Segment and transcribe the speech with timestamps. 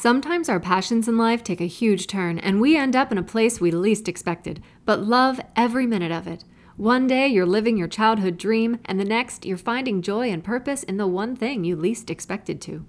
[0.00, 3.22] Sometimes our passions in life take a huge turn and we end up in a
[3.22, 6.42] place we least expected, but love every minute of it.
[6.78, 10.84] One day you're living your childhood dream, and the next you're finding joy and purpose
[10.84, 12.86] in the one thing you least expected to.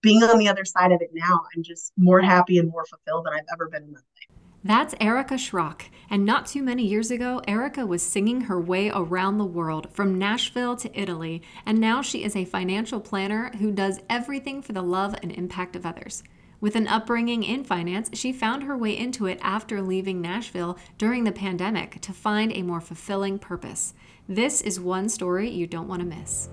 [0.00, 3.26] Being on the other side of it now, I'm just more happy and more fulfilled
[3.26, 4.38] than I've ever been in my life.
[4.64, 5.82] That's Erica Schrock.
[6.08, 10.18] And not too many years ago, Erica was singing her way around the world from
[10.18, 11.42] Nashville to Italy.
[11.66, 15.76] And now she is a financial planner who does everything for the love and impact
[15.76, 16.22] of others.
[16.64, 21.24] With an upbringing in finance, she found her way into it after leaving Nashville during
[21.24, 23.92] the pandemic to find a more fulfilling purpose.
[24.30, 26.48] This is one story you don't want to miss.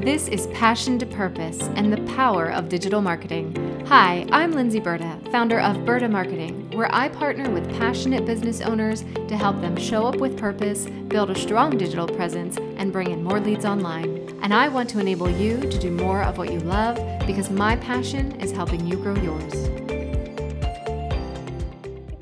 [0.00, 3.84] This is Passion to Purpose and the Power of Digital Marketing.
[3.86, 9.04] Hi, I'm Lindsay Berta, founder of Berta Marketing, where I partner with passionate business owners
[9.28, 13.22] to help them show up with purpose, build a strong digital presence, and bring in
[13.22, 14.36] more leads online.
[14.42, 17.76] And I want to enable you to do more of what you love because my
[17.76, 19.52] passion is helping you grow yours.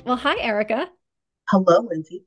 [0.03, 0.89] Well, hi, Erica.
[1.47, 2.25] Hello, Lindsay.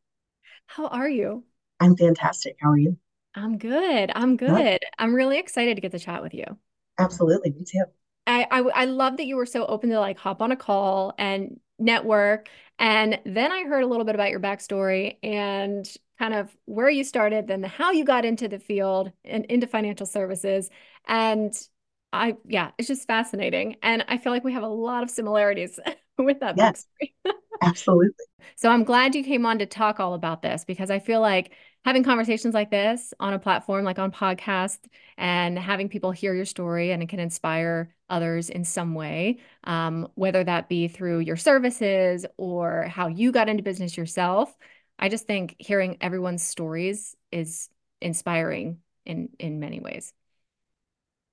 [0.64, 1.44] How are you?
[1.78, 2.56] I'm fantastic.
[2.58, 2.96] How are you?
[3.34, 4.10] I'm good.
[4.14, 4.78] I'm good.
[4.98, 6.44] I'm really excited to get to chat with you.
[6.98, 7.50] Absolutely.
[7.50, 7.84] Me too.
[8.26, 11.12] I, I, I love that you were so open to like hop on a call
[11.18, 12.48] and network.
[12.78, 15.86] And then I heard a little bit about your backstory and
[16.18, 19.66] kind of where you started, then the, how you got into the field and into
[19.66, 20.70] financial services.
[21.06, 21.54] And
[22.12, 23.76] I, yeah, it's just fascinating.
[23.82, 25.78] And I feel like we have a lot of similarities
[26.18, 26.86] with that yes,
[27.62, 28.14] absolutely.
[28.56, 31.52] So I'm glad you came on to talk all about this because I feel like
[31.84, 34.78] having conversations like this on a platform like on podcast
[35.16, 40.08] and having people hear your story and it can inspire others in some way um,
[40.14, 44.54] whether that be through your services or how you got into business yourself
[44.98, 50.12] I just think hearing everyone's stories is inspiring in in many ways.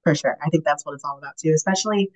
[0.08, 0.38] For sure.
[0.44, 2.12] I think that's what it's all about too, especially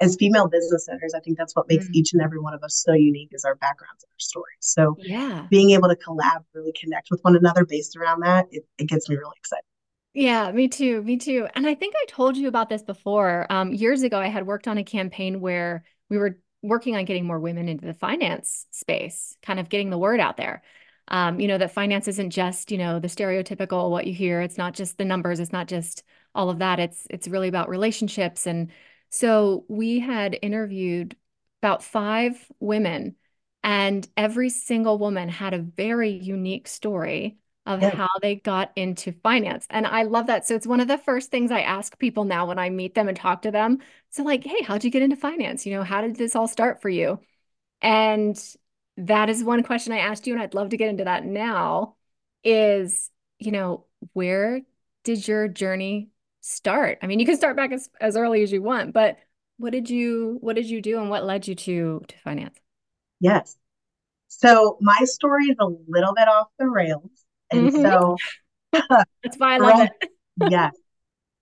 [0.00, 1.14] as female business owners.
[1.14, 1.94] I think that's what makes mm-hmm.
[1.94, 4.58] each and every one of us so unique is our backgrounds and our stories.
[4.60, 8.64] So yeah, being able to collab, really connect with one another based around that, it,
[8.78, 9.64] it gets me really excited.
[10.12, 11.02] Yeah, me too.
[11.02, 11.48] Me too.
[11.54, 13.46] And I think I told you about this before.
[13.50, 17.26] Um, years ago, I had worked on a campaign where we were working on getting
[17.26, 20.62] more women into the finance space, kind of getting the word out there
[21.08, 24.40] um, you know, that finance isn't just, you know, the stereotypical what you hear.
[24.40, 25.38] It's not just the numbers.
[25.38, 26.02] It's not just
[26.34, 26.80] all of that.
[26.80, 28.46] It's it's really about relationships.
[28.46, 28.70] And
[29.10, 31.16] so we had interviewed
[31.62, 33.16] about five women,
[33.62, 37.90] and every single woman had a very unique story of yeah.
[37.90, 39.66] how they got into finance.
[39.70, 40.46] And I love that.
[40.46, 43.08] So it's one of the first things I ask people now when I meet them
[43.08, 43.78] and talk to them.
[44.10, 45.64] So like, hey, how'd you get into finance?
[45.64, 47.20] You know, how did this all start for you?
[47.80, 48.38] And
[48.98, 51.96] that is one question I asked you, and I'd love to get into that now.
[52.42, 54.60] Is, you know, where
[55.04, 56.10] did your journey
[56.44, 56.98] start?
[57.02, 59.16] I mean, you can start back as, as early as you want, but
[59.56, 62.58] what did you what did you do and what led you to to finance?
[63.20, 63.56] Yes.
[64.28, 67.10] So my story is a little bit off the rails.
[67.50, 67.82] And mm-hmm.
[67.82, 68.16] so
[69.22, 70.10] that's why I love it.
[70.50, 70.74] yes.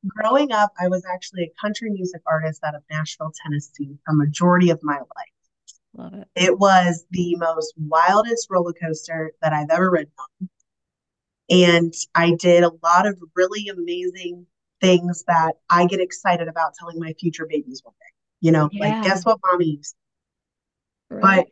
[0.07, 4.71] Growing up, I was actually a country music artist out of Nashville, Tennessee for majority
[4.71, 5.07] of my life.
[5.95, 6.29] Love it.
[6.35, 10.49] It was the most wildest roller coaster that I've ever ridden on.
[11.51, 14.47] And I did a lot of really amazing
[14.83, 18.13] things that I get excited about telling my future babies one day.
[18.41, 18.97] You know, yeah.
[18.97, 19.95] like guess what mommy used.
[21.09, 21.47] Right.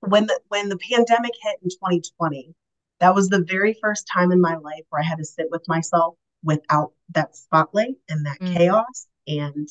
[0.00, 2.54] But when the when the pandemic hit in 2020,
[3.00, 5.62] that was the very first time in my life where I had to sit with
[5.68, 8.56] myself without that spotlight and that mm.
[8.56, 9.68] chaos and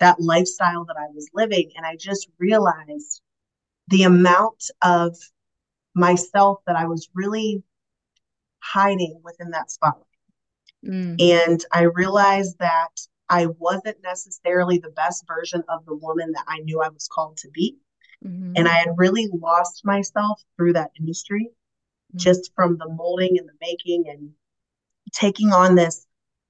[0.00, 1.72] that lifestyle that I was living.
[1.76, 3.20] And I just realized
[3.88, 5.16] the amount of
[5.94, 7.62] myself that I was really
[8.60, 10.04] hiding within that spotlight.
[10.86, 11.20] Mm.
[11.20, 16.58] And I realized that I wasn't necessarily the best version of the woman that I
[16.60, 17.76] knew I was called to be.
[18.24, 18.54] Mm-hmm.
[18.56, 22.18] And I had really lost myself through that industry, mm-hmm.
[22.18, 24.30] just from the molding and the making and
[25.12, 26.06] taking on this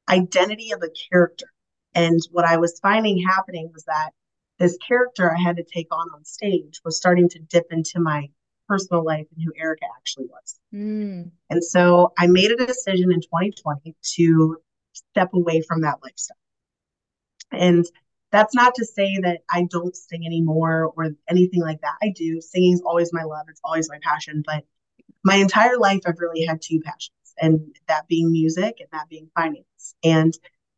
[0.09, 1.47] identity of a character
[1.95, 4.11] and what I was finding happening was that
[4.59, 8.31] this character I had to take on on stage was starting to dip into my
[8.69, 10.61] personal life and who Erica actually was.
[10.75, 11.31] Mm.
[11.51, 14.57] And so I made a decision in 2020 to
[14.93, 16.37] step away from that lifestyle.
[17.51, 17.85] And
[18.31, 21.95] that's not to say that I don't sing anymore or anything like that.
[22.03, 22.41] I do.
[22.41, 24.43] Singing is always my love, it's always my passion.
[24.45, 24.65] But
[25.25, 29.31] my entire life, I've really had two passions, and that being music and that being
[29.35, 29.95] finance.
[30.05, 30.37] And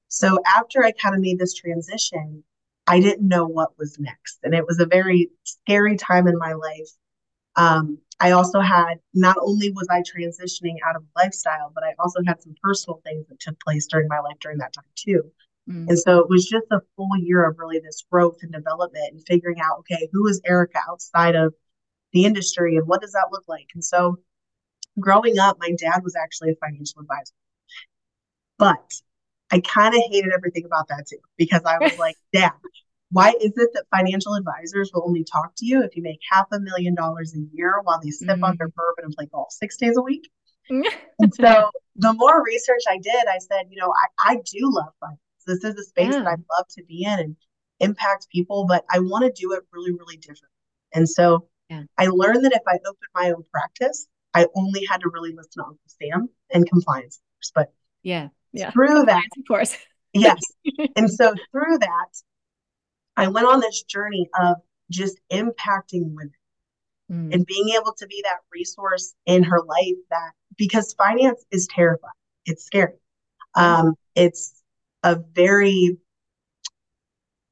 [0.08, 2.44] so after I kind of made this transition,
[2.87, 4.40] I didn't know what was next.
[4.42, 6.88] And it was a very scary time in my life.
[7.56, 11.94] Um, I also had not only was I transitioning out of a lifestyle, but I
[11.99, 15.32] also had some personal things that took place during my life during that time too,
[15.70, 15.88] Mm.
[15.88, 19.23] And so it was just a full year of really this growth and development and
[19.26, 21.55] figuring out, okay, who is Erica outside of
[22.12, 23.69] the industry and what does that look like?
[23.75, 24.19] And so
[24.99, 27.35] growing up, my dad was actually a financial advisor.
[28.58, 29.00] But
[29.50, 32.52] I kind of hated everything about that too, because I was like, Dad,
[33.11, 36.47] why is it that financial advisors will only talk to you if you make half
[36.53, 38.45] a million dollars a year while they sip mm.
[38.45, 38.75] on their mm.
[38.75, 40.31] bourbon and play golf six days a week?
[40.71, 44.93] and so the more research I did, I said, you know, I, I do love
[45.01, 45.19] finance.
[45.47, 46.21] This is a space yeah.
[46.21, 47.37] that I'd love to be in and
[47.81, 50.53] impact people, but I want to do it really, really different.
[50.95, 51.83] And so yeah.
[51.99, 55.51] I learned that if I opened my own practice, I only had to really listen
[55.57, 57.21] to Uncle Sam and compliance.
[57.55, 57.73] But
[58.03, 59.77] yeah, yeah, through compliance, that, of course,
[60.12, 60.41] yes.
[60.97, 62.09] And so through that,
[63.20, 64.56] I went on this journey of
[64.90, 66.32] just impacting women
[67.11, 67.34] mm.
[67.34, 72.12] and being able to be that resource in her life that because finance is terrifying,
[72.46, 72.94] it's scary.
[73.55, 74.62] Um, it's
[75.02, 75.99] a very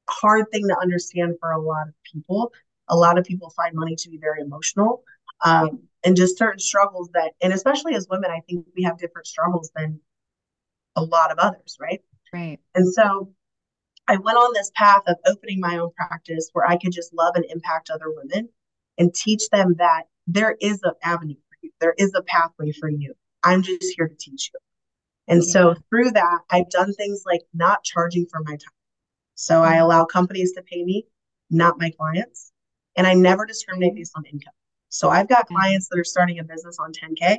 [0.09, 2.51] hard thing to understand for a lot of people.
[2.87, 5.03] A lot of people find money to be very emotional.
[5.45, 9.27] Um, and just certain struggles that, and especially as women, I think we have different
[9.27, 9.99] struggles than
[10.95, 12.01] a lot of others, right?
[12.33, 12.59] Right.
[12.73, 13.33] And so
[14.09, 17.35] I went on this path of opening my own practice where I could just love
[17.35, 18.49] and impact other women
[18.97, 22.89] and teach them that there is an avenue for you, there is a pathway for
[22.89, 23.13] you.
[23.43, 24.59] I'm just here to teach you.
[25.27, 25.51] And yeah.
[25.51, 25.81] so mm-hmm.
[25.89, 28.79] through that, I've done things like not charging for my time.
[29.35, 29.73] So mm-hmm.
[29.73, 31.05] I allow companies to pay me,
[31.51, 32.51] not my clients.
[32.95, 33.97] And I never discriminate mm-hmm.
[33.97, 34.53] based on income.
[34.89, 35.55] So I've got mm-hmm.
[35.55, 37.37] clients that are starting a business on 10K.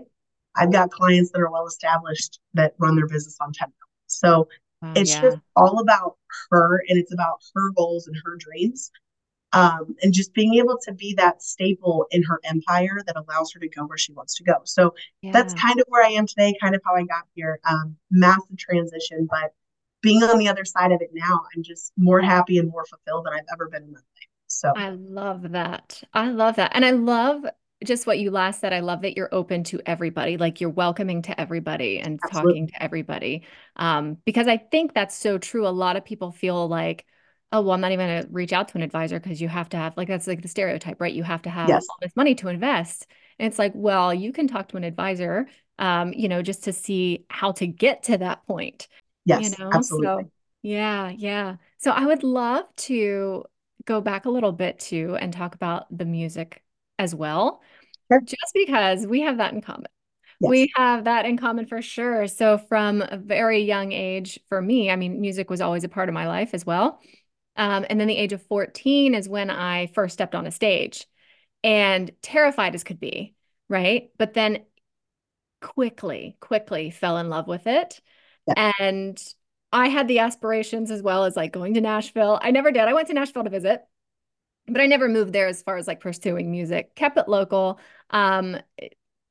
[0.55, 3.73] I've got clients that are well established that run their business on 10K.
[4.07, 4.47] So
[4.83, 5.23] oh, it's yeah.
[5.23, 6.17] just all about
[6.51, 8.91] her and it's about her goals and her dreams.
[9.53, 13.59] Um, and just being able to be that staple in her empire that allows her
[13.59, 14.55] to go where she wants to go.
[14.63, 15.33] So yeah.
[15.33, 17.59] that's kind of where I am today, kind of how I got here.
[17.69, 19.53] Um, massive transition, but
[20.03, 23.27] being on the other side of it now, I'm just more happy and more fulfilled
[23.27, 24.29] than I've ever been in my life.
[24.47, 26.03] So I love that.
[26.13, 26.73] I love that.
[26.75, 27.45] And I love
[27.85, 28.73] just what you last said.
[28.73, 32.53] I love that you're open to everybody, like you're welcoming to everybody and Absolutely.
[32.53, 33.43] talking to everybody.
[33.77, 35.67] Um, because I think that's so true.
[35.67, 37.07] A lot of people feel like,
[37.53, 39.69] oh, well, I'm not even going to reach out to an advisor because you have
[39.71, 41.13] to have, like, that's like the stereotype, right?
[41.13, 41.87] You have to have yes.
[41.89, 43.07] all this money to invest.
[43.39, 45.49] And it's like, well, you can talk to an advisor,
[45.79, 48.87] um, you know, just to see how to get to that point.
[49.25, 49.71] Yes, you know?
[49.73, 50.25] absolutely.
[50.25, 50.31] So,
[50.63, 51.57] yeah, yeah.
[51.79, 53.45] So I would love to
[53.87, 56.63] go back a little bit too and talk about the music
[57.01, 57.63] as well,
[58.13, 58.21] sure.
[58.21, 59.87] just because we have that in common.
[60.41, 60.51] Yes.
[60.51, 62.27] We have that in common for sure.
[62.27, 66.09] So, from a very young age, for me, I mean, music was always a part
[66.09, 67.01] of my life as well.
[67.57, 71.07] Um, and then the age of 14 is when I first stepped on a stage
[71.65, 73.35] and terrified as could be,
[73.69, 74.11] right?
[74.19, 74.61] But then
[75.61, 78.01] quickly, quickly fell in love with it.
[78.47, 78.73] Yeah.
[78.79, 79.23] And
[79.73, 82.39] I had the aspirations as well as like going to Nashville.
[82.43, 82.83] I never did.
[82.83, 83.83] I went to Nashville to visit,
[84.71, 86.95] but I never moved there as far as like pursuing music.
[86.95, 87.79] Kept it local.
[88.11, 88.57] Um,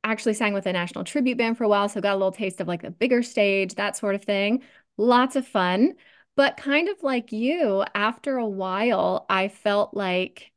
[0.03, 2.61] actually sang with a national tribute band for a while, so got a little taste
[2.61, 4.63] of like the bigger stage, that sort of thing.
[4.97, 5.93] Lots of fun.
[6.35, 10.51] But kind of like you, after a while, I felt like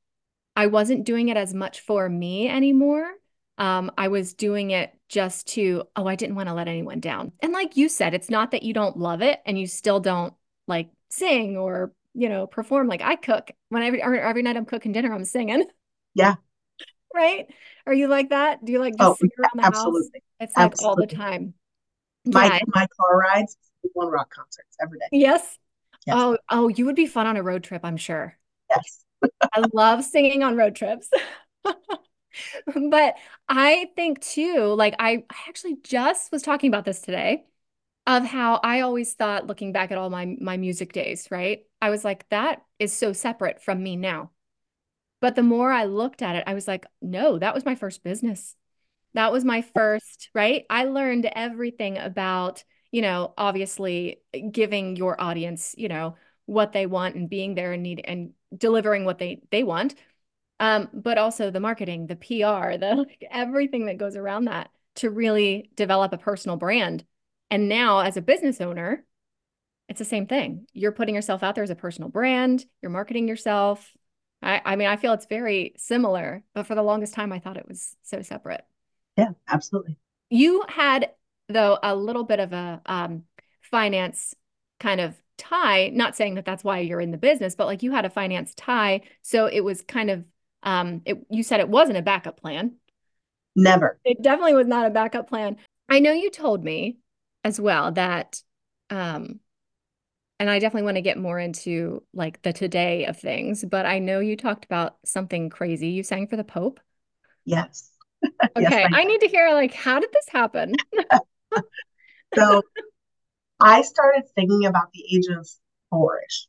[0.55, 3.11] I wasn't doing it as much for me anymore.
[3.58, 7.32] Um, I was doing it just to, oh, I didn't want to let anyone down.
[7.40, 10.34] And like you said, it's not that you don't love it and you still don't
[10.67, 12.88] like sing or, you know, perform.
[12.88, 15.64] Like I cook when every, every night I'm cooking dinner, I'm singing.
[16.14, 16.36] Yeah.
[17.14, 17.46] right.
[17.86, 18.64] Are you like that?
[18.64, 20.00] Do you like just oh, sing around the absolutely.
[20.00, 20.22] house?
[20.40, 20.88] It's like absolutely.
[20.88, 21.54] all the time.
[22.24, 22.58] My, yeah.
[22.69, 23.56] my car rides,
[23.94, 25.06] one rock concerts every day.
[25.10, 25.58] Yes.
[26.06, 26.16] yes.
[26.19, 28.36] Oh, oh, you would be fun on a road trip, I'm sure.
[28.70, 29.04] Yes.
[29.52, 31.10] I love singing on road trips.
[31.64, 33.16] but
[33.48, 37.44] I think too, like I, I actually just was talking about this today
[38.06, 41.60] of how I always thought looking back at all my my music days, right?
[41.82, 44.31] I was like that is so separate from me now.
[45.20, 48.03] But the more I looked at it, I was like, no, that was my first
[48.03, 48.56] business.
[49.15, 50.65] That was my first, right?
[50.70, 57.15] I learned everything about, you know, obviously giving your audience, you know, what they want
[57.17, 59.94] and being there and need and delivering what they they want
[60.60, 65.10] um, but also the marketing, the PR, the like, everything that goes around that to
[65.10, 67.05] really develop a personal brand.
[67.51, 69.05] And now, as a business owner,
[69.93, 70.67] it's the same thing.
[70.72, 72.65] You're putting yourself out there as a personal brand.
[72.81, 73.93] You're marketing yourself.
[74.41, 77.58] I, I mean, I feel it's very similar, but for the longest time, I thought
[77.58, 78.65] it was so separate.
[79.19, 79.99] Yeah, absolutely.
[80.31, 81.11] You had
[81.51, 83.25] though a little bit of a um,
[83.61, 84.34] finance
[84.81, 85.91] kind of tie.
[85.93, 88.55] Not saying that that's why you're in the business, but like you had a finance
[88.56, 90.25] tie, so it was kind of
[90.63, 92.77] um, it, you said it wasn't a backup plan.
[93.55, 94.01] Never.
[94.06, 95.58] It definitely was not a backup plan.
[95.87, 96.96] I know you told me
[97.44, 98.43] as well that,
[98.89, 99.41] um,
[100.43, 104.01] and I definitely want to get more into like the today of things, but I
[104.01, 105.91] know you talked about something crazy.
[105.91, 106.81] You sang for the Pope.
[107.44, 107.91] Yes.
[108.56, 110.82] yes, Okay, I I need to hear like how did this happen?
[112.34, 112.63] so
[113.61, 115.49] I started singing about the age of
[115.91, 116.46] four-ish.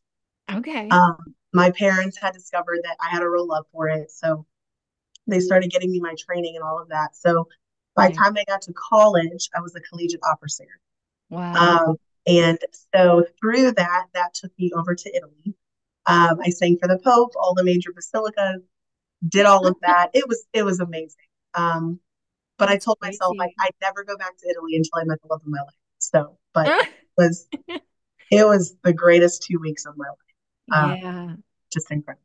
[0.51, 0.99] Okay.
[0.99, 4.45] Um, my parents had discovered that I had a real love for it, so
[5.27, 7.15] they started getting me my training and all of that.
[7.15, 7.47] So
[7.95, 8.23] by the Okay.
[8.23, 10.79] time I got to college, I was a collegiate opera singer.
[11.29, 11.83] Wow.
[11.85, 12.57] Um, and
[12.95, 15.55] so through that, that took me over to Italy.
[16.05, 18.61] Um, I sang for the Pope, all the major basilicas,
[19.29, 20.09] did all of that.
[20.13, 21.25] It was it was amazing.
[21.55, 21.99] Um,
[22.57, 23.53] but I told myself like.
[23.59, 25.75] I'd never go back to Italy until I met the love of my life.
[25.99, 26.87] So, but it
[27.17, 27.47] was
[28.31, 30.17] it was the greatest two weeks of my life.
[30.71, 31.35] Uh, Yeah.
[31.73, 32.21] just incredible.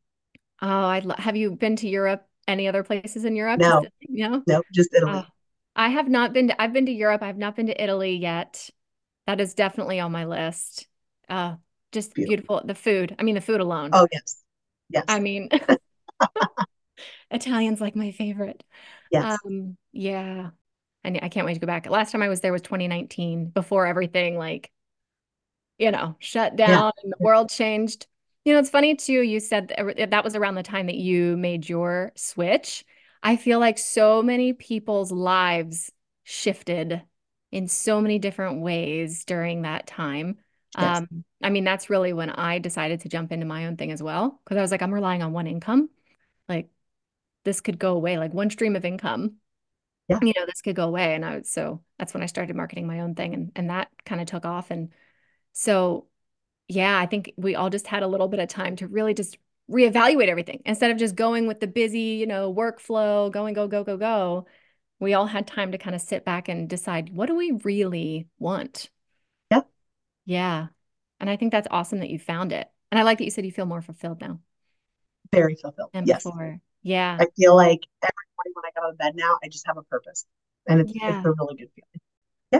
[0.61, 2.25] Oh, I lo have you been to Europe?
[2.47, 3.61] Any other places in Europe?
[3.61, 5.27] Just No, no, just Oh, Italy.
[5.75, 7.21] I have not been to, I've been to Europe.
[7.23, 8.69] I have not been to Italy yet.
[9.29, 10.87] That is definitely on my list.
[11.29, 11.57] Uh,
[11.91, 12.25] just Beautiful.
[12.25, 12.63] beautiful.
[12.65, 13.15] The food.
[13.19, 13.91] I mean, the food alone.
[13.91, 14.43] Oh yes,
[14.89, 15.05] yes.
[15.07, 15.49] I mean,
[17.31, 18.63] Italian's like my favorite.
[19.11, 20.51] yes, Um, yeah.
[21.03, 21.87] And I can't wait to go back.
[21.89, 24.71] Last time I was there was 2019, before everything like,
[25.77, 28.07] you know, shut yeah, down and the world changed.
[28.45, 31.37] You know, it's funny too, you said that, that was around the time that you
[31.37, 32.85] made your switch.
[33.21, 35.91] I feel like so many people's lives
[36.23, 37.01] shifted
[37.51, 40.37] in so many different ways during that time.
[40.77, 43.91] yes, Um, I mean, that's really when I decided to jump into my own thing
[43.91, 45.89] as well, because I was like, I'm relying on one income.
[46.47, 46.69] Like
[47.45, 49.37] this could go away, like one stream of income
[50.07, 51.15] yeah, you know, this could go away.
[51.15, 53.89] And I was, so that's when I started marketing my own thing and and that
[54.05, 54.71] kind of took off.
[54.71, 54.89] And
[55.53, 56.07] so
[56.67, 59.37] yeah, I think we all just had a little bit of time to really just
[59.71, 63.83] reevaluate everything instead of just going with the busy, you know, workflow, going, go, go,
[63.83, 64.47] go, go.
[64.99, 68.27] We all had time to kind of sit back and decide what do we really
[68.39, 68.89] want?
[69.51, 69.61] yeah.
[70.25, 70.67] Yeah.
[71.19, 72.69] And I think that's awesome that you found it.
[72.91, 74.39] And I like that you said you feel more fulfilled now
[75.31, 75.91] Very fulfilled.
[75.93, 76.59] than Yes, before.
[76.81, 77.17] Yeah.
[77.19, 79.77] I feel like every morning when I get out of bed now, I just have
[79.77, 80.25] a purpose,
[80.67, 82.01] and it's it's a really good feeling.
[82.51, 82.59] Yeah,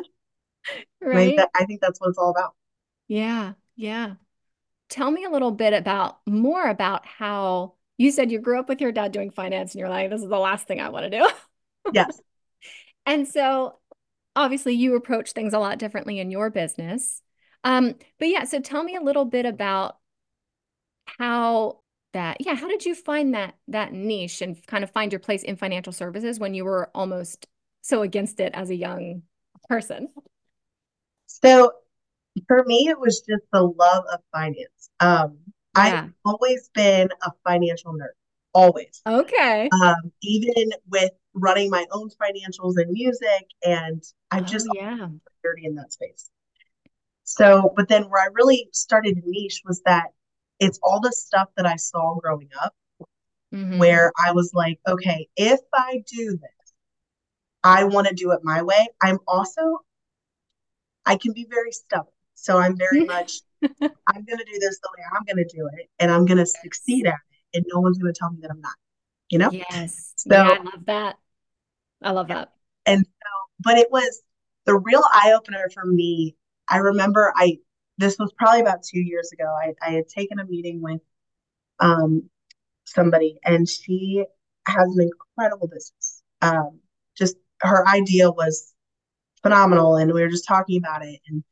[1.01, 1.37] and I Right.
[1.37, 2.53] that I think that's what it's all about.
[3.07, 3.53] Yeah.
[3.75, 4.15] Yeah.
[4.89, 8.81] Tell me a little bit about more about how you said you grew up with
[8.81, 11.19] your dad doing finance and you're like, this is the last thing I want to
[11.19, 11.29] do.
[11.91, 12.21] Yes.
[13.09, 13.79] And so
[14.35, 17.23] obviously you approach things a lot differently in your business.
[17.63, 19.97] Um, but yeah, so tell me a little bit about
[21.17, 21.79] how
[22.13, 25.41] that, yeah, how did you find that that niche and kind of find your place
[25.41, 27.47] in financial services when you were almost
[27.81, 29.23] so against it as a young
[29.67, 30.09] person?
[31.25, 31.71] So
[32.47, 34.91] for me, it was just the love of finance.
[34.99, 35.39] Um,
[35.73, 38.13] I've always been a financial nerd,
[38.53, 39.01] always.
[39.07, 39.67] Okay.
[39.81, 45.07] Um, even with running my own financials and music, and I've Oh just always yeah.
[45.43, 46.29] dirty in that space.
[47.23, 50.07] So, but then where I really started to niche was that
[50.59, 52.75] it's all the stuff that I saw growing up,
[53.53, 53.79] Mm-hmm.
[53.79, 56.73] where I was like, okay, if I do this,
[57.63, 58.87] I want to do it my way.
[59.01, 59.79] I'm also,
[61.05, 62.13] I can be very stubborn.
[62.35, 63.41] So I'm very much,
[64.07, 66.37] I'm going to do this the way I'm going to do it, and I'm going
[66.37, 67.15] to succeed at
[67.53, 68.75] it, and no one's going to tell me that I'm not,
[69.29, 69.51] you know?
[69.51, 70.13] Yes.
[70.25, 71.15] Yeah, So, I love that.
[72.01, 72.35] I love yeah.
[72.35, 72.53] that.
[72.85, 74.21] And so, but it was
[74.65, 76.35] the real eye opener for me.
[76.69, 77.57] I remember I,
[77.97, 79.45] this was probably about two years ago.
[79.45, 81.01] I, I had taken a meeting with
[81.79, 82.29] um,
[82.85, 84.23] somebody, and she
[84.67, 86.21] has an incredible business.
[86.41, 86.79] Um,
[87.17, 88.73] just her idea was
[89.43, 91.19] phenomenal, and we were just talking about it.
[91.27, 91.43] And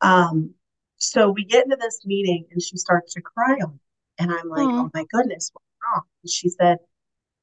[0.00, 0.54] um,
[0.96, 3.80] so we get into this meeting, and she starts to cry on me.
[4.18, 6.02] And I'm like, oh Oh, my goodness, what's wrong?
[6.22, 6.78] And she said,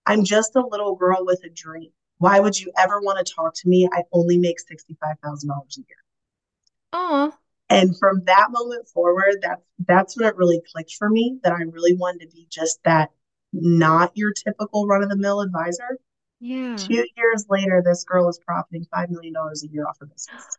[0.06, 1.92] I'm just a little girl with a dream.
[2.18, 3.90] Why would you ever want to talk to me?
[3.92, 5.98] I only make $65,000 a year.
[6.94, 7.34] oh,
[7.70, 11.62] And from that moment forward, that's that's when it really clicked for me that I
[11.64, 13.12] really wanted to be just that
[13.54, 15.98] not your typical run of the mill advisor.
[16.40, 16.76] yeah.
[16.76, 20.58] Two years later, this girl is profiting $5 million a year off her business.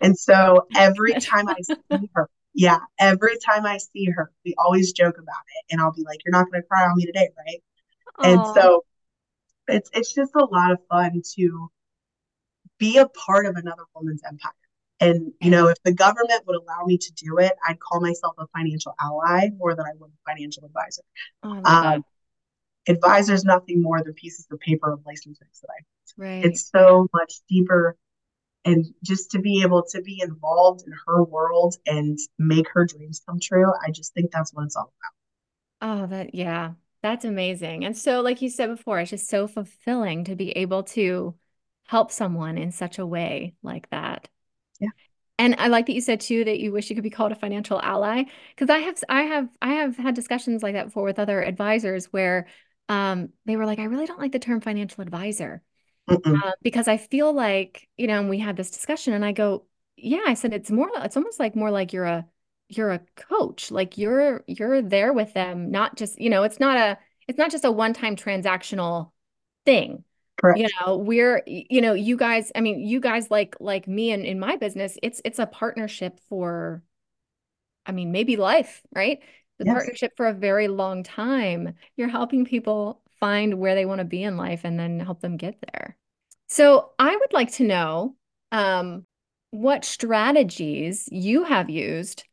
[0.00, 4.92] And so every time I see her, yeah, every time I see her, we always
[4.92, 5.72] joke about it.
[5.72, 7.62] And I'll be like, You're not going to cry on me today, right?
[8.22, 8.84] And so
[9.68, 11.70] it's it's just a lot of fun to
[12.78, 14.52] be a part of another woman's empire.
[15.00, 18.34] And you know, if the government would allow me to do it, I'd call myself
[18.38, 21.02] a financial ally more than I would a financial advisor.
[21.42, 21.96] Oh, I love that.
[21.96, 22.04] Um,
[22.88, 25.84] advisor is nothing more than pieces of paper of licenses that I.
[26.16, 26.42] Right.
[26.48, 27.96] It's so much deeper,
[28.64, 33.22] and just to be able to be involved in her world and make her dreams
[33.28, 35.12] come true, I just think that's what it's all about.
[35.80, 36.74] Oh, that, yeah.
[37.02, 37.84] That's amazing.
[37.84, 41.34] And so, like you said before, it's just so fulfilling to be able to
[41.86, 44.28] help someone in such a way like that.
[44.80, 44.88] Yeah.
[45.38, 47.36] And I like that you said too that you wish you could be called a
[47.36, 48.24] financial ally
[48.54, 52.06] because I have I have I have had discussions like that before with other advisors
[52.06, 52.46] where
[52.88, 55.62] um, they were like, I really don't like the term financial advisor
[56.08, 59.66] uh, because I feel like you know, and we had this discussion, and I go,
[59.96, 62.26] yeah, I said it's more, it's almost like more like you're a
[62.68, 66.76] you're a coach, like you're you're there with them, not just you know, it's not
[66.76, 69.12] a it's not just a one time transactional
[69.64, 70.04] thing
[70.36, 70.60] Correct.
[70.60, 74.24] you know we're you know you guys i mean you guys like like me and
[74.24, 76.82] in my business it's it's a partnership for
[77.86, 79.20] i mean maybe life right
[79.58, 79.66] the Yes.
[79.66, 84.22] partnership for a very long time you're helping people find where they want to be
[84.22, 85.96] in life and then help them get there
[86.46, 88.14] so i would like to know
[88.52, 89.04] um
[89.50, 92.24] what strategies you have used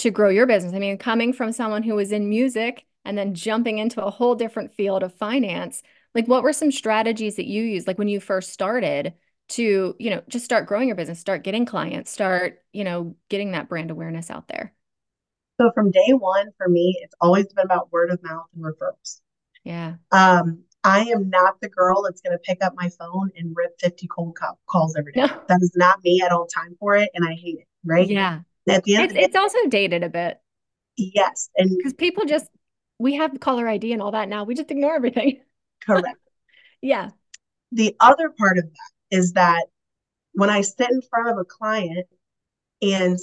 [0.00, 0.74] to grow your business?
[0.74, 4.34] I mean, coming from someone who was in music and then jumping into a whole
[4.34, 5.82] different field of finance,
[6.14, 9.14] like what were some strategies that you used, like when you first started
[9.50, 13.52] to, you know, just start growing your business, start getting clients, start, you know, getting
[13.52, 14.72] that brand awareness out there?
[15.60, 19.20] So from day one, for me, it's always been about word of mouth and referrals.
[19.64, 19.96] Yeah.
[20.12, 23.78] Um, I am not the girl that's going to pick up my phone and rip
[23.80, 25.20] 50 cold call calls every day.
[25.20, 25.42] No.
[25.48, 26.22] That is not me.
[26.24, 27.66] I don't have time for it and I hate it.
[27.84, 28.08] Right.
[28.08, 28.40] Yeah.
[28.70, 30.40] At the end It's the day, it's also dated a bit
[30.96, 31.48] yes.
[31.56, 32.46] And because people just
[32.98, 34.44] we have caller ID and all that now.
[34.44, 35.40] We just ignore everything.
[35.86, 36.18] correct.
[36.82, 37.10] Yeah.
[37.72, 39.66] The other part of that is that
[40.32, 42.06] when I sit in front of a client
[42.82, 43.18] and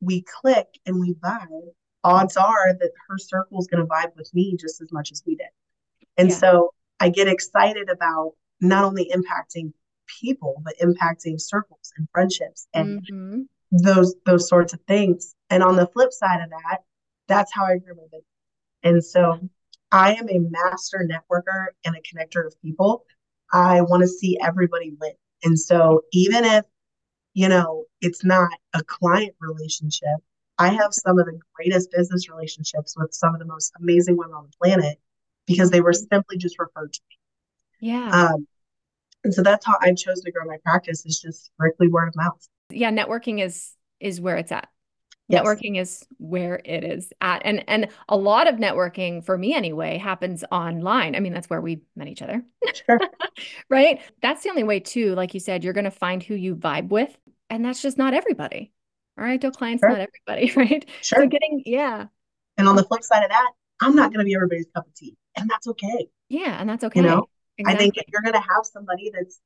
[0.00, 1.72] we click and we vibe,
[2.04, 5.22] odds are that her circle is going to vibe with me just as much as
[5.26, 5.48] we did.
[6.16, 6.36] And Yeah.
[6.36, 9.72] so I get excited about not only impacting
[10.06, 13.48] people, but impacting circles and friendships and Mhm.
[13.72, 15.34] Those those sorts of things.
[15.50, 16.78] And on the flip side of that,
[17.26, 18.24] that's how I grew my business.
[18.82, 19.48] And so
[19.90, 23.04] I am a master networker and a connector of people.
[23.52, 25.12] I want to see everybody win.
[25.44, 26.64] And so even if,
[27.34, 30.18] you know, it's not a client relationship,
[30.58, 34.34] I have some of the greatest business relationships with some of the most amazing women
[34.34, 34.98] on the planet
[35.46, 37.88] because they were simply just referred to me.
[37.90, 38.08] Yeah.
[38.10, 38.46] Um,
[39.24, 42.16] and so that's how I chose to grow my practice is just strictly word of
[42.16, 42.48] mouth.
[42.72, 44.68] Yeah, networking is is where it's at.
[45.28, 45.42] Yes.
[45.42, 47.42] Networking is where it is at.
[47.44, 51.14] And and a lot of networking for me anyway happens online.
[51.16, 52.42] I mean, that's where we met each other.
[52.74, 53.00] Sure.
[53.70, 54.00] Right?
[54.20, 55.14] That's the only way too.
[55.14, 57.16] Like you said, you're going to find who you vibe with,
[57.48, 58.72] and that's just not everybody.
[59.18, 59.88] All right, Doe clients Sure.
[59.88, 60.88] not everybody, right?
[61.00, 61.22] Sure.
[61.22, 62.06] So getting yeah.
[62.58, 64.94] And on the flip side of that, I'm not going to be everybody's cup of
[64.94, 65.16] tea.
[65.36, 66.08] And that's okay.
[66.28, 67.00] Yeah, and that's okay.
[67.00, 67.26] You know,
[67.66, 69.40] I think if you're going to have somebody that's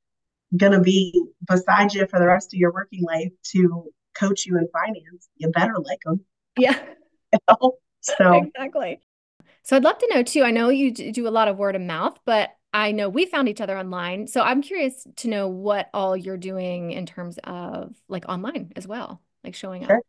[0.55, 4.57] going to be beside you for the rest of your working life to coach you
[4.57, 6.21] in finance, you better like them.
[6.57, 6.79] Yeah.
[7.33, 7.77] You know?
[7.99, 9.01] So Exactly.
[9.63, 10.43] So I'd love to know too.
[10.43, 13.49] I know you do a lot of word of mouth, but I know we found
[13.49, 14.27] each other online.
[14.27, 18.87] So I'm curious to know what all you're doing in terms of like online as
[18.87, 19.99] well, like showing up.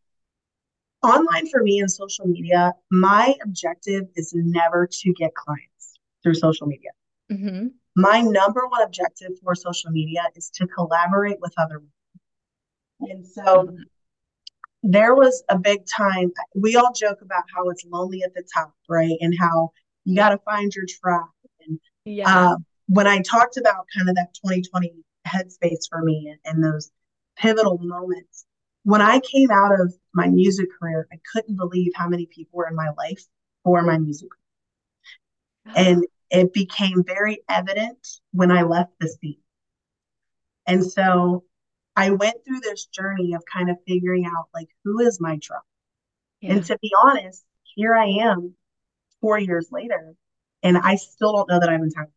[1.03, 6.67] Online for me and social media, my objective is never to get clients through social
[6.67, 6.91] media.
[7.29, 13.13] hmm My number one objective for social media is to collaborate with other women.
[13.13, 13.77] And so
[14.85, 16.31] there was a big time.
[16.55, 19.17] We all joke about how it's lonely at the top, right?
[19.21, 19.73] And how
[20.05, 21.25] you got to find your tribe.
[21.67, 22.53] And Yeah.
[22.53, 22.57] uh,
[22.87, 24.93] when I talked about kind of that 2020
[25.27, 26.93] headspace for me and, and those
[27.37, 28.47] pivotal moments,
[28.85, 32.69] when I came out of my music career, I couldn't believe how many people were
[32.69, 33.25] in my life
[33.65, 34.29] for my music.
[35.75, 39.41] And it became very evident when I left the seat.
[40.67, 41.45] And so
[41.97, 45.63] I went through this journey of kind of figuring out like who is my tribe.
[46.41, 46.53] Yeah.
[46.53, 48.55] And to be honest, here I am
[49.21, 50.15] four years later,
[50.63, 52.13] and I still don't know that I'm entitled.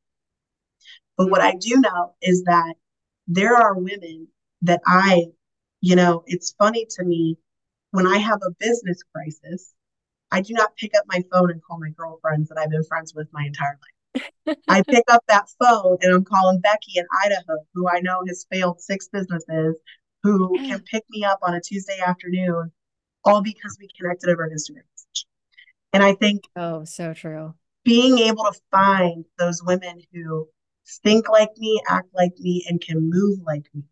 [1.17, 2.75] But what I do know is that
[3.27, 4.27] there are women
[4.63, 5.25] that I,
[5.79, 7.37] you know, it's funny to me
[7.91, 9.73] when I have a business crisis,
[10.31, 13.13] I do not pick up my phone and call my girlfriends that I've been friends
[13.13, 14.00] with my entire life.
[14.67, 18.45] I pick up that phone and I'm calling Becky in Idaho, who I know has
[18.51, 19.75] failed six businesses,
[20.23, 20.85] who can mm.
[20.85, 22.71] pick me up on a Tuesday afternoon,
[23.23, 25.25] all because we connected over an Instagram message.
[25.93, 27.53] And I think Oh, so true.
[27.83, 30.47] being able to find those women who
[31.03, 33.83] think like me, act like me, and can move like me,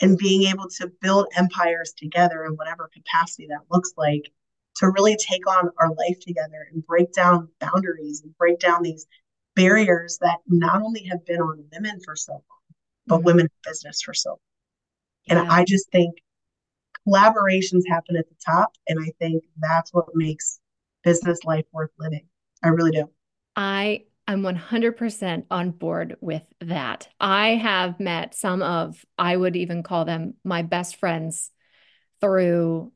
[0.00, 4.30] and being able to build empires together in whatever capacity that looks like,
[4.76, 9.06] to really take on our life together and break down boundaries and break down these
[9.56, 12.42] barriers that not only have been on women for so long,
[13.06, 13.24] but Mhm.
[13.24, 14.38] women in business for so long.
[15.28, 15.52] And Yeah.
[15.52, 16.22] I just think
[17.06, 18.76] collaborations happen at the top.
[18.88, 20.60] And I think that's what makes
[21.02, 22.28] business life worth living.
[22.62, 23.10] I really do.
[23.56, 27.08] I am 100% on board with that.
[27.20, 31.50] I have met some of, I would even call them my best friends
[32.20, 32.92] through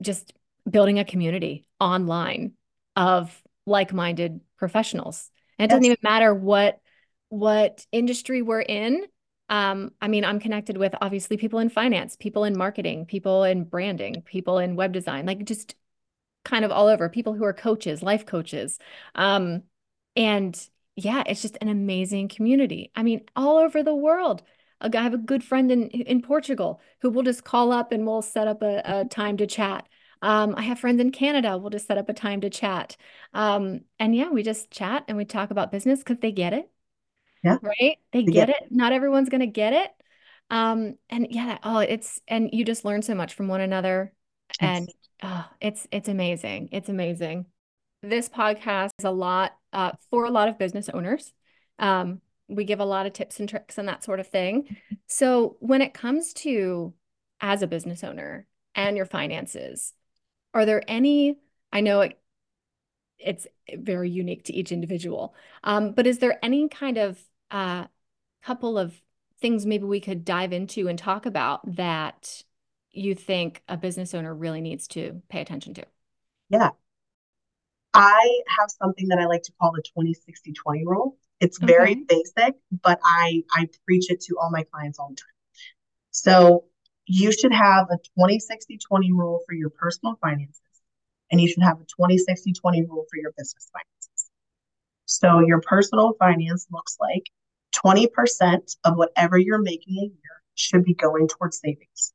[0.00, 0.32] just
[0.68, 2.52] building a community online
[2.96, 5.30] of like-minded professionals.
[5.62, 6.80] And it doesn't even matter what
[7.28, 9.04] what industry we're in.
[9.48, 13.64] Um, I mean, I'm connected with obviously people in finance, people in marketing, people in
[13.64, 15.76] branding, people in web design, like just
[16.44, 18.78] kind of all over, people who are coaches, life coaches.
[19.14, 19.62] Um,
[20.16, 20.58] and
[20.96, 22.90] yeah, it's just an amazing community.
[22.96, 24.42] I mean, all over the world.
[24.80, 28.20] I have a good friend in in Portugal who will just call up and we'll
[28.20, 29.86] set up a, a time to chat.
[30.22, 31.58] Um, I have friends in Canada.
[31.58, 32.96] We'll just set up a time to chat.
[33.34, 36.70] Um, and yeah, we just chat and we talk about business because they get it.
[37.42, 37.58] Yeah.
[37.60, 37.98] Right?
[38.12, 38.68] They get it.
[38.70, 39.90] Not everyone's going to get it.
[40.48, 44.12] Um, and yeah, oh, it's and you just learn so much from one another.
[44.60, 44.88] And
[45.22, 46.68] oh, it's it's amazing.
[46.72, 47.46] It's amazing.
[48.02, 51.32] This podcast is a lot uh, for a lot of business owners.
[51.78, 54.76] Um, we give a lot of tips and tricks and that sort of thing.
[55.08, 56.94] So when it comes to
[57.38, 59.92] as a business owner and your finances,
[60.54, 61.38] are there any,
[61.72, 62.18] I know it,
[63.18, 65.34] it's very unique to each individual,
[65.64, 67.18] um, but is there any kind of
[67.50, 67.86] uh,
[68.42, 69.00] couple of
[69.40, 72.42] things maybe we could dive into and talk about that
[72.90, 75.84] you think a business owner really needs to pay attention to?
[76.50, 76.70] Yeah.
[77.94, 81.18] I have something that I like to call the 20 60 20 rule.
[81.40, 82.04] It's very okay.
[82.08, 85.26] basic, but I I preach it to all my clients all the time.
[86.10, 86.64] So
[87.06, 90.60] you should have a 20 60 20 rule for your personal finances
[91.30, 94.30] and you should have a 20 60 20 rule for your business finances
[95.06, 97.24] so your personal finance looks like
[97.84, 102.12] 20% of whatever you're making a year should be going towards savings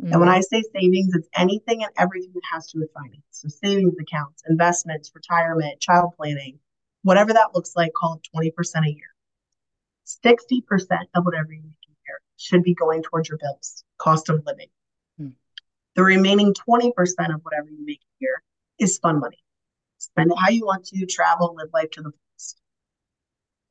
[0.00, 0.12] mm-hmm.
[0.12, 0.38] and when mm-hmm.
[0.38, 3.94] i say savings it's anything and everything that has to do with finance so savings
[4.00, 6.58] accounts investments retirement child planning
[7.02, 9.12] whatever that looks like call it 20% a year
[10.24, 10.62] 60%
[11.14, 11.81] of whatever you make
[12.42, 14.68] should be going towards your bills cost of living.
[15.18, 15.28] Hmm.
[15.94, 16.90] The remaining 20%
[17.34, 18.42] of whatever you make a year
[18.78, 19.38] is fun money.
[19.98, 22.60] Spend it how you want to, travel, live life to the fullest.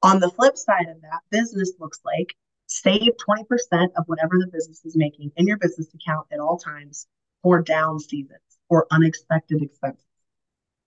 [0.02, 2.34] On the flip side of that, business looks like
[2.68, 7.08] save 20% of whatever the business is making in your business account at all times
[7.44, 10.06] for down seasons or unexpected expenses.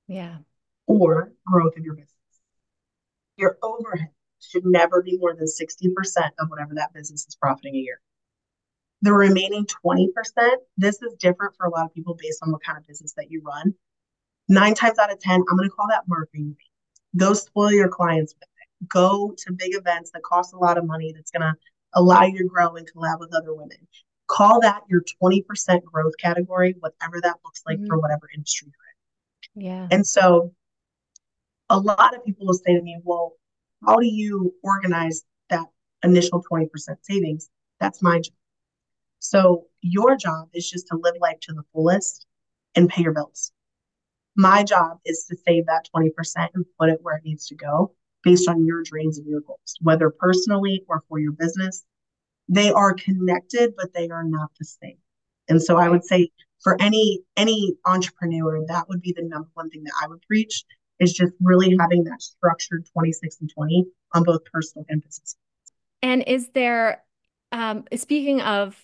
[0.09, 0.39] Yeah.
[0.87, 2.11] Or growth of your business.
[3.37, 4.11] Your overhead
[4.51, 8.01] should never be more than 60% of whatever that business is profiting a year.
[9.03, 10.09] The remaining 20%,
[10.77, 13.31] this is different for a lot of people based on what kind of business that
[13.31, 13.75] you run.
[14.49, 16.57] Nine times out of 10, I'm going to call that marketing.
[17.17, 18.89] Go spoil your clients with it.
[18.89, 21.55] Go to big events that cost a lot of money that's going to
[21.95, 23.79] allow you to grow and collab with other women.
[24.27, 27.87] Call that your 20% growth category, whatever that looks like mm-hmm.
[27.87, 29.71] for whatever industry you're in.
[29.71, 29.89] Yeah.
[29.91, 30.53] And so
[31.69, 33.35] a lot of people will say to me, well,
[33.87, 35.67] how do you organize that
[36.03, 36.69] initial 20%
[37.03, 37.49] savings?
[37.81, 38.35] That's my job.
[39.19, 42.27] So your job is just to live life to the fullest
[42.75, 43.53] and pay your bills.
[44.37, 46.11] My job is to save that 20%
[46.55, 49.77] and put it where it needs to go based on your dreams and your goals,
[49.81, 51.85] whether personally or for your business.
[52.49, 54.99] They are connected, but they are not the same.
[55.49, 56.31] And so I would say
[56.63, 60.65] for any any entrepreneur, that would be the number one thing that I would preach
[61.01, 65.37] is just really having that structured 26 and 20 on both personal and business.
[66.03, 67.03] And is there
[67.53, 68.77] um, speaking of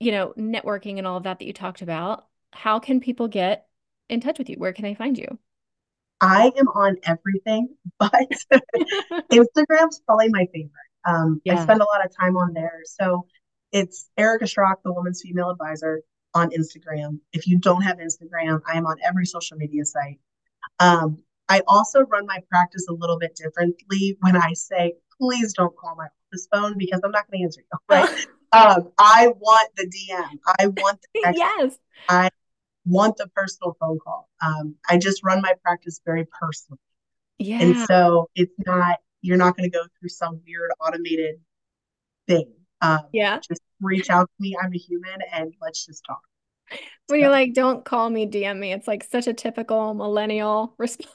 [0.00, 3.66] you know, networking and all of that that you talked about, how can people get
[4.08, 4.56] in touch with you?
[4.56, 5.38] Where can they find you?
[6.20, 7.68] I am on everything,
[7.98, 8.12] but
[9.32, 10.72] Instagram's probably my favorite.
[11.04, 11.58] Um, yeah.
[11.58, 12.80] I spend a lot of time on there.
[12.84, 13.26] So
[13.72, 16.02] it's Erica Schrock, the woman's female advisor
[16.34, 17.20] on Instagram.
[17.32, 20.20] If you don't have Instagram, I am on every social media site.
[20.80, 25.74] Um, I also run my practice a little bit differently when I say, please don't
[25.76, 27.78] call my office phone because I'm not going to answer you.
[27.88, 28.26] Right.
[28.50, 30.38] Um, I want the DM.
[30.58, 31.38] I want the text.
[31.58, 31.78] yes.
[32.08, 32.30] I
[32.86, 34.30] want the personal phone call.
[34.40, 36.80] Um, I just run my practice very personally.
[37.38, 37.60] Yeah.
[37.60, 41.36] And so it's not you're not going to go through some weird automated
[42.26, 42.52] thing.
[42.80, 43.38] Um, yeah.
[43.46, 44.56] Just reach out to me.
[44.60, 46.20] I'm a human, and let's just talk.
[46.70, 47.14] When so.
[47.16, 51.10] you're like, "Don't call me, DM me," it's like such a typical millennial response.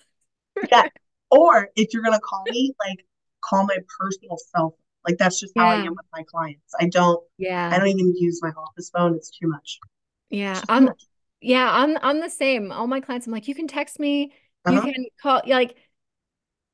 [0.72, 0.88] Yeah.
[1.32, 3.06] Or if you're gonna call me, like
[3.42, 5.82] call my personal cell phone like that's just how yeah.
[5.82, 6.74] I am with my clients.
[6.80, 7.70] I don't yeah.
[7.72, 9.16] I don't even use my office phone.
[9.16, 9.80] It's too much.
[10.30, 10.62] Yeah.
[10.70, 11.04] I'm much.
[11.42, 12.72] yeah, I'm I'm the same.
[12.72, 14.34] All my clients, I'm like, you can text me,
[14.66, 14.76] uh-huh.
[14.76, 15.76] you can call like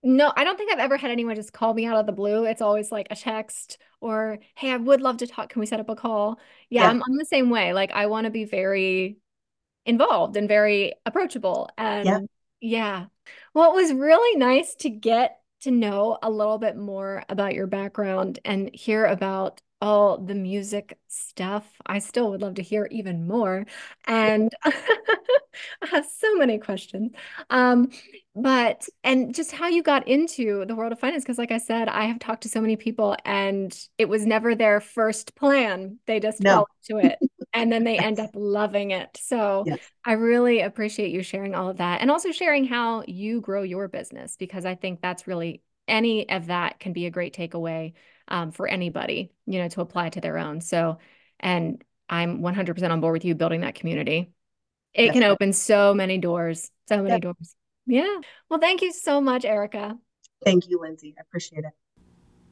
[0.01, 2.45] no, I don't think I've ever had anyone just call me out of the blue.
[2.45, 5.49] It's always like a text or, hey, I would love to talk.
[5.49, 6.39] Can we set up a call?
[6.69, 6.89] Yeah, yeah.
[6.89, 7.73] I'm, I'm the same way.
[7.73, 9.17] Like I want to be very
[9.85, 11.69] involved and very approachable.
[11.77, 12.19] And yeah.
[12.61, 13.05] yeah.
[13.53, 17.67] Well, it was really nice to get to know a little bit more about your
[17.67, 21.65] background and hear about all the music stuff.
[21.85, 23.65] I still would love to hear even more.
[24.05, 27.11] And I have so many questions.
[27.49, 27.91] Um,
[28.35, 31.87] but and just how you got into the world of finance, because like I said,
[31.89, 35.99] I have talked to so many people and it was never their first plan.
[36.05, 36.45] They just No.
[36.45, 37.19] fell into it
[37.53, 39.17] and then they end up loving it.
[39.21, 39.79] So Yes.
[40.05, 43.87] I really appreciate you sharing all of that and also sharing how you grow your
[43.87, 47.93] business because I think that's really any of that can be a great takeaway
[48.27, 50.61] um, for anybody, you know, to apply to their own.
[50.61, 50.99] So,
[51.39, 54.31] and I'm 100% on board with you building that community.
[54.93, 55.13] It Yes.
[55.13, 57.21] can open so many doors, so many Yep.
[57.21, 57.55] doors.
[57.85, 58.17] Yeah.
[58.49, 59.97] Well, thank you so much, Erica.
[60.45, 61.15] Thank you, Lindsay.
[61.17, 61.73] I appreciate it.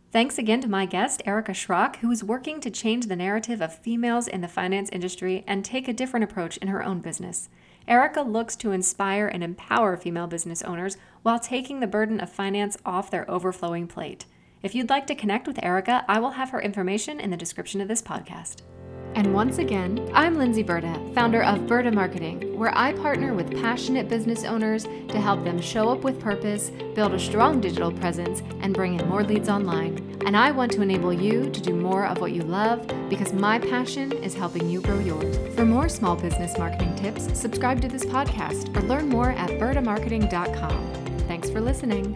[0.10, 3.78] Thanks again to my guest, Erica Schrock, who is working to change the narrative of
[3.78, 7.50] females in the finance industry and take a different approach in her own business.
[7.90, 12.78] Erica looks to inspire and empower female business owners while taking the burden of finance
[12.86, 14.26] off their overflowing plate.
[14.64, 17.82] If you'd like to connect with Erica, I will have her information in the description
[17.82, 18.62] of this podcast.
[19.18, 24.08] And once again, I'm Lindsay Berta, founder of Berta Marketing, where I partner with passionate
[24.08, 28.76] business owners to help them show up with purpose, build a strong digital presence, and
[28.76, 30.20] bring in more leads online.
[30.28, 33.58] And I want to enable you to do more of what you love because my
[33.58, 35.36] passion is helping you grow yours.
[35.56, 40.94] For more small business marketing tips, subscribe to this podcast or learn more at bertamarketing.com.
[41.28, 42.16] Thanks for listening.